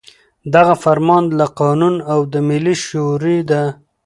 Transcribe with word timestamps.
دغه 0.55 0.75
فرمان 0.83 1.23
له 1.39 1.45
قانون 1.59 1.95
او 2.13 2.19
د 2.33 2.33
ملي 2.47 2.75
شـوري 2.85 3.37
د 3.49 3.51